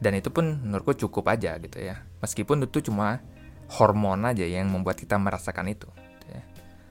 Dan 0.01 0.17
itu 0.17 0.33
pun 0.33 0.57
menurutku 0.65 0.97
cukup 0.97 1.29
aja 1.29 1.61
gitu 1.61 1.77
ya. 1.77 2.01
Meskipun 2.25 2.65
itu 2.65 2.81
cuma 2.89 3.21
hormon 3.77 4.25
aja 4.25 4.43
yang 4.43 4.67
membuat 4.67 4.97
kita 4.97 5.21
merasakan 5.21 5.69
itu. 5.69 5.85
Gitu 5.93 6.25
ya. 6.33 6.41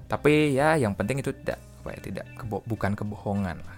Tapi 0.07 0.33
ya 0.55 0.79
yang 0.79 0.95
penting 0.95 1.19
itu 1.19 1.35
tidak 1.35 1.59
apa 1.83 1.97
ya 1.97 2.00
tidak 2.00 2.26
kebo 2.38 2.62
bukan 2.71 2.95
kebohongan 2.95 3.59
lah. 3.67 3.76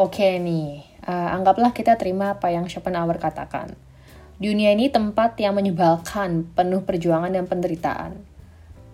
Oke 0.00 0.40
nih, 0.40 0.80
uh, 1.04 1.36
anggaplah 1.36 1.76
kita 1.76 2.00
terima 2.00 2.32
apa 2.32 2.48
yang 2.48 2.64
Schopenhauer 2.64 3.20
katakan. 3.20 3.76
Dunia 4.40 4.72
ini 4.72 4.88
tempat 4.88 5.36
yang 5.36 5.52
menyebalkan, 5.52 6.48
penuh 6.56 6.80
perjuangan 6.82 7.28
dan 7.28 7.44
penderitaan. 7.44 8.16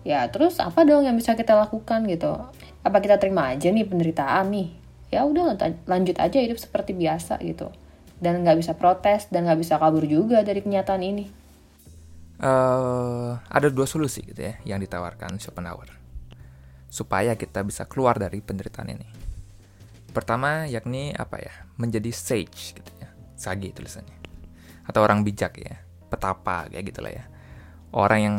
Ya, 0.03 0.27
terus 0.27 0.59
apa 0.59 0.83
dong 0.83 1.07
yang 1.07 1.15
bisa 1.15 1.39
kita 1.39 1.55
lakukan 1.55 2.03
gitu? 2.05 2.35
Apa 2.83 2.99
kita 2.99 3.15
terima 3.15 3.49
aja 3.55 3.71
nih 3.71 3.87
penderitaan 3.87 4.51
nih? 4.51 4.69
Ya 5.09 5.25
udah 5.25 5.55
lanjut 5.87 6.19
aja 6.19 6.37
hidup 6.37 6.59
seperti 6.59 6.93
biasa 6.93 7.39
gitu. 7.41 7.71
Dan 8.19 8.43
nggak 8.43 8.59
bisa 8.59 8.75
protes 8.75 9.31
dan 9.31 9.47
nggak 9.47 9.59
bisa 9.63 9.79
kabur 9.79 10.03
juga 10.03 10.43
dari 10.43 10.59
kenyataan 10.59 11.03
ini. 11.03 11.25
Uh, 12.39 13.35
ada 13.51 13.67
dua 13.67 13.83
solusi 13.83 14.23
gitu 14.23 14.39
ya 14.39 14.55
yang 14.63 14.79
ditawarkan 14.79 15.43
Schopenhauer 15.43 15.91
supaya 16.87 17.35
kita 17.35 17.67
bisa 17.67 17.83
keluar 17.83 18.15
dari 18.15 18.39
penderitaan 18.39 18.89
ini. 18.95 19.07
Pertama 20.09 20.63
yakni 20.65 21.11
apa 21.13 21.35
ya 21.37 21.53
menjadi 21.75 22.09
sage 22.15 22.79
gitu 22.79 22.91
ya 22.95 23.11
sage 23.35 23.75
tulisannya. 23.75 24.15
Atau 24.87 25.05
orang 25.05 25.21
bijak 25.21 25.59
ya 25.59 25.83
petapa 26.09 26.71
kayak 26.71 26.95
gitulah 26.95 27.13
ya. 27.13 27.27
Orang 27.91 28.19
yang 28.19 28.37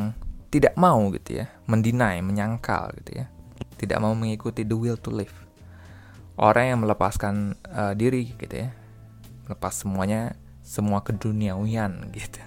tidak 0.50 0.74
mau 0.74 0.98
gitu 1.14 1.44
ya 1.44 1.46
mendinai 1.70 2.24
menyangkal 2.24 2.96
gitu 3.04 3.20
ya. 3.20 3.28
Tidak 3.76 4.00
mau 4.02 4.16
mengikuti 4.16 4.64
the 4.64 4.74
will 4.74 4.96
to 4.96 5.14
live. 5.14 5.36
Orang 6.40 6.72
yang 6.72 6.78
melepaskan 6.82 7.54
uh, 7.68 7.92
diri 7.92 8.32
gitu 8.34 8.64
ya 8.66 8.79
melepas 9.50 9.74
semuanya 9.74 10.38
semua 10.62 11.02
keduniawian 11.02 12.14
gitu 12.14 12.38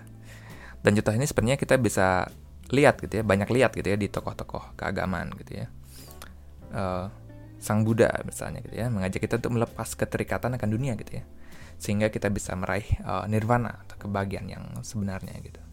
dan 0.83 0.99
contoh 0.99 1.15
ini 1.15 1.25
sebenarnya 1.25 1.57
kita 1.57 1.79
bisa 1.79 2.27
lihat 2.69 2.99
gitu 2.99 3.19
ya, 3.19 3.23
banyak 3.23 3.47
lihat 3.47 3.71
gitu 3.71 3.87
ya 3.87 3.97
di 3.97 4.11
tokoh-tokoh 4.11 4.75
keagamaan 4.75 5.31
gitu 5.39 5.63
ya. 5.63 5.65
Uh, 6.75 7.07
Sang 7.63 7.87
Buddha 7.87 8.11
misalnya 8.27 8.59
gitu 8.59 8.75
ya, 8.75 8.91
mengajak 8.91 9.23
kita 9.23 9.39
untuk 9.39 9.55
melepas 9.55 9.95
keterikatan 9.95 10.59
akan 10.59 10.69
dunia 10.69 10.99
gitu 10.99 11.23
ya. 11.23 11.23
Sehingga 11.79 12.11
kita 12.11 12.27
bisa 12.27 12.51
meraih 12.59 12.85
uh, 13.07 13.23
nirvana 13.31 13.79
atau 13.87 13.95
kebahagiaan 13.95 14.47
yang 14.51 14.63
sebenarnya 14.83 15.39
gitu. 15.39 15.63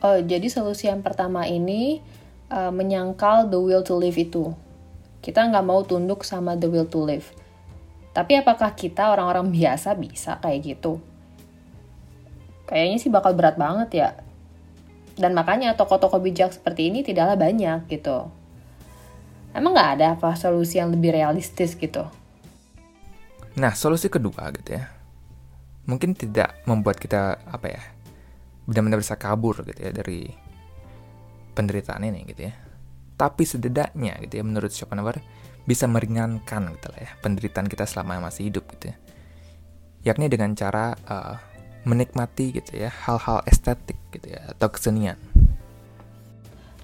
Oh, 0.00 0.16
jadi 0.16 0.48
solusi 0.48 0.88
yang 0.88 1.04
pertama 1.04 1.44
ini 1.44 2.00
uh, 2.48 2.72
menyangkal 2.72 3.52
the 3.52 3.60
will 3.60 3.84
to 3.84 3.92
live 3.92 4.16
itu. 4.16 4.56
Kita 5.20 5.44
nggak 5.52 5.64
mau 5.68 5.84
tunduk 5.84 6.24
sama 6.24 6.56
the 6.56 6.72
will 6.72 6.88
to 6.88 7.04
live. 7.04 7.28
Tapi 8.18 8.34
apakah 8.34 8.74
kita 8.74 9.14
orang-orang 9.14 9.46
biasa 9.62 9.94
bisa 9.94 10.42
kayak 10.42 10.74
gitu? 10.74 10.98
kayaknya 12.68 12.96
sih 13.00 13.08
bakal 13.08 13.32
berat 13.32 13.56
banget 13.56 13.90
ya. 13.96 14.08
Dan 15.18 15.34
makanya 15.34 15.74
toko-toko 15.74 16.20
bijak 16.20 16.52
seperti 16.54 16.92
ini 16.92 17.02
tidaklah 17.02 17.34
banyak 17.34 17.88
gitu. 17.90 18.28
Emang 19.56 19.72
nggak 19.74 19.90
ada 19.98 20.06
apa 20.14 20.36
solusi 20.36 20.78
yang 20.78 20.92
lebih 20.92 21.16
realistis 21.16 21.74
gitu? 21.74 22.04
Nah, 23.58 23.74
solusi 23.74 24.06
kedua 24.06 24.52
gitu 24.54 24.78
ya. 24.78 24.86
Mungkin 25.88 26.14
tidak 26.14 26.62
membuat 26.68 27.00
kita 27.00 27.40
apa 27.48 27.66
ya 27.66 27.82
benar-benar 28.68 29.00
bisa 29.00 29.16
kabur 29.16 29.64
gitu 29.64 29.80
ya 29.80 29.90
dari 29.90 30.28
penderitaan 31.56 32.04
ini 32.06 32.28
gitu 32.28 32.46
ya. 32.46 32.54
Tapi 33.18 33.42
setidaknya 33.42 34.22
gitu 34.22 34.38
ya 34.38 34.44
menurut 34.46 34.70
Schopenhauer 34.70 35.18
bisa 35.68 35.84
meringankan 35.84 36.72
gitu 36.72 36.88
lah 36.88 37.00
ya 37.04 37.10
penderitaan 37.20 37.68
kita 37.68 37.84
selama 37.84 38.24
masih 38.24 38.48
hidup 38.48 38.64
gitu 38.72 38.88
ya. 38.88 38.96
Yakni 40.08 40.32
dengan 40.32 40.56
cara 40.56 40.96
uh, 41.04 41.36
menikmati 41.84 42.56
gitu 42.56 42.80
ya 42.80 42.88
hal-hal 42.88 43.44
estetik 43.44 44.00
gitu 44.08 44.32
ya 44.32 44.48
atau 44.56 44.72
kesenian. 44.72 45.20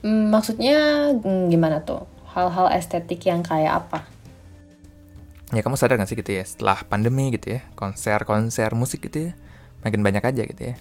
Hmm, 0.05 0.29
maksudnya 0.29 1.09
hmm, 1.16 1.49
gimana 1.49 1.81
tuh? 1.81 2.05
Hal-hal 2.37 2.77
estetik 2.77 3.25
yang 3.25 3.40
kayak 3.40 3.88
apa? 3.88 4.05
Ya 5.57 5.64
kamu 5.64 5.81
sadar 5.81 5.97
gak 5.97 6.12
sih 6.12 6.18
gitu 6.20 6.37
ya 6.37 6.44
setelah 6.44 6.85
pandemi 6.85 7.33
gitu 7.33 7.57
ya 7.57 7.61
konser-konser 7.79 8.75
musik 8.77 9.07
gitu 9.09 9.31
ya 9.31 9.33
makin 9.81 10.05
banyak 10.05 10.20
aja 10.20 10.44
gitu 10.44 10.62
ya. 10.73 10.77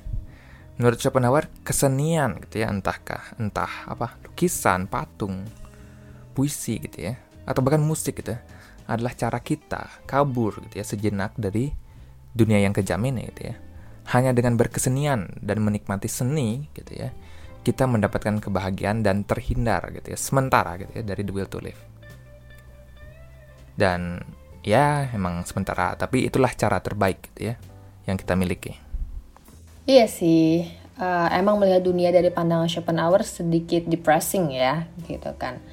Menurut 0.76 1.00
Schopenhauer 1.00 1.48
kesenian 1.64 2.44
gitu 2.44 2.66
ya 2.66 2.68
entahkah 2.68 3.32
entah 3.40 3.88
apa 3.88 4.20
lukisan, 4.28 4.92
patung, 4.92 5.48
puisi 6.36 6.84
gitu 6.84 7.14
ya 7.14 7.16
atau 7.44 7.62
bahkan 7.64 7.84
musik 7.84 8.24
gitu 8.24 8.36
ya, 8.36 8.40
adalah 8.88 9.16
cara 9.16 9.40
kita 9.40 10.04
kabur 10.04 10.60
gitu 10.68 10.80
ya 10.80 10.86
sejenak 10.86 11.36
dari 11.40 11.72
dunia 12.34 12.60
yang 12.60 12.74
kejam 12.76 13.00
ini 13.06 13.30
gitu 13.32 13.54
ya 13.54 13.56
hanya 14.12 14.36
dengan 14.36 14.60
berkesenian 14.60 15.40
dan 15.40 15.64
menikmati 15.64 16.12
seni 16.12 16.68
gitu 16.76 16.92
ya, 16.92 17.16
kita 17.64 17.88
mendapatkan 17.88 18.44
kebahagiaan 18.44 19.00
dan 19.00 19.24
terhindar 19.24 19.96
gitu 19.96 20.12
ya, 20.12 20.20
sementara 20.20 20.76
gitu 20.76 20.92
ya 21.00 21.04
dari 21.08 21.24
the 21.24 21.32
will 21.32 21.48
to 21.48 21.64
live. 21.64 21.80
Dan 23.80 24.20
ya 24.60 25.08
emang 25.16 25.48
sementara, 25.48 25.96
tapi 25.96 26.28
itulah 26.28 26.52
cara 26.52 26.84
terbaik 26.84 27.32
gitu 27.32 27.52
ya 27.52 27.56
yang 28.04 28.20
kita 28.20 28.36
miliki. 28.36 28.76
Iya 29.88 30.12
sih, 30.12 30.68
uh, 31.00 31.32
emang 31.32 31.56
melihat 31.56 31.88
dunia 31.88 32.12
dari 32.12 32.28
pandangan 32.28 32.68
Schopenhauer 32.68 33.24
sedikit 33.24 33.88
depressing 33.88 34.52
ya, 34.52 34.92
gitu 35.08 35.32
kan. 35.40 35.64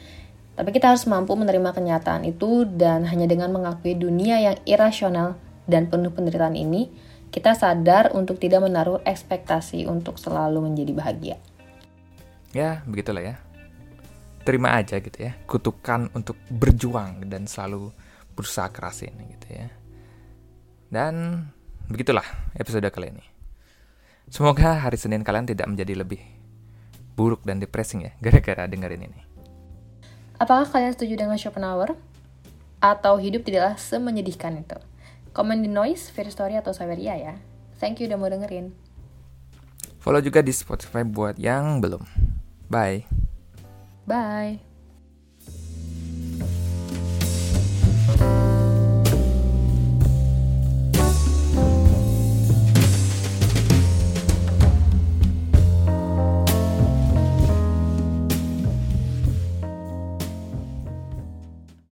Tapi 0.59 0.71
kita 0.75 0.93
harus 0.93 1.07
mampu 1.09 1.33
menerima 1.39 1.73
kenyataan 1.73 2.27
itu 2.29 2.69
dan 2.69 3.07
hanya 3.09 3.25
dengan 3.25 3.55
mengakui 3.55 3.97
dunia 3.97 4.43
yang 4.43 4.57
irasional 4.69 5.41
dan 5.71 5.87
penuh 5.87 6.11
penderitaan 6.13 6.59
ini, 6.59 6.91
kita 7.31 7.55
sadar 7.55 8.11
untuk 8.13 8.43
tidak 8.43 8.67
menaruh 8.67 8.99
ekspektasi 9.07 9.87
untuk 9.87 10.19
selalu 10.19 10.67
menjadi 10.67 10.93
bahagia. 10.93 11.37
Ya, 12.51 12.83
begitulah 12.85 13.23
ya. 13.23 13.37
Terima 14.43 14.75
aja 14.75 14.99
gitu 14.99 15.15
ya, 15.15 15.39
kutukan 15.47 16.11
untuk 16.11 16.35
berjuang 16.51 17.31
dan 17.31 17.47
selalu 17.47 17.95
berusaha 18.35 18.67
keras 18.75 19.07
ini 19.07 19.39
gitu 19.39 19.47
ya. 19.55 19.69
Dan 20.91 21.47
begitulah 21.87 22.27
episode 22.59 22.91
kali 22.91 23.15
ini. 23.15 23.25
Semoga 24.27 24.83
hari 24.83 24.99
Senin 24.99 25.23
kalian 25.23 25.47
tidak 25.47 25.71
menjadi 25.71 26.03
lebih 26.03 26.23
buruk 27.15 27.47
dan 27.47 27.63
depressing 27.63 28.07
ya 28.07 28.13
gara-gara 28.25 28.67
dengerin 28.67 29.07
ini. 29.07 29.21
Apakah 30.41 30.65
kalian 30.65 30.97
setuju 30.97 31.21
dengan 31.21 31.37
Schopenhauer? 31.37 32.01
Atau 32.81 33.21
hidup 33.21 33.45
tidaklah 33.45 33.77
semenyedihkan 33.77 34.57
itu? 34.57 34.81
Komen 35.37 35.61
di 35.61 35.69
Noise, 35.69 36.09
Fair 36.09 36.33
Story, 36.33 36.57
atau 36.57 36.73
Saweria 36.73 37.13
ya. 37.21 37.37
Thank 37.77 38.01
you 38.01 38.09
udah 38.09 38.17
mau 38.17 38.33
dengerin. 38.33 38.73
Follow 40.01 40.25
juga 40.25 40.41
di 40.41 40.57
Spotify 40.57 41.05
buat 41.05 41.37
yang 41.37 41.85
belum. 41.85 42.01
Bye. 42.73 43.05
Bye. 44.09 44.70